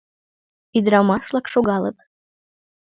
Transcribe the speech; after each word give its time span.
Ӱдырамаш-влак 0.77 1.45
шогалыт. 1.53 1.97